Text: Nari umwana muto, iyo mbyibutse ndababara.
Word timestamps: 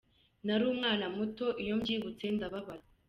Nari 0.45 0.63
umwana 0.73 1.05
muto, 1.15 1.45
iyo 1.63 1.73
mbyibutse 1.79 2.25
ndababara. 2.35 2.83